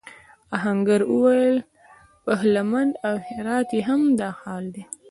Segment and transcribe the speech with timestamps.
[0.55, 1.57] آهنګر وویل
[2.25, 4.83] پهلمند او هرات کې هم دا حال دی.